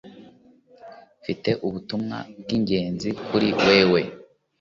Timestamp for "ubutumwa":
1.67-2.17